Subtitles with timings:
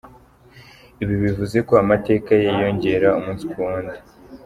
[1.03, 3.97] Ibi bivuze ko amateka ye yiyongera umunsi ku wundi.